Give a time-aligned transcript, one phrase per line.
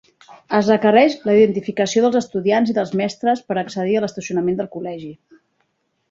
[0.59, 4.71] Es requereix la identificació dels estudiants i dels mestres per a accedir a l'estacionament del
[4.77, 5.11] col·legi.